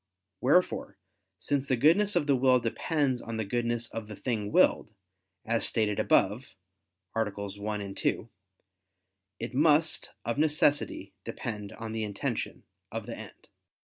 [0.39, 0.97] Wherefore,
[1.39, 4.89] since the goodness of the will depends on the goodness of the thing willed,
[5.45, 6.55] as stated above
[7.15, 7.29] (AA.
[7.29, 8.27] 1, 2),
[9.37, 13.49] it must, of necessity, depend on the intention of the end.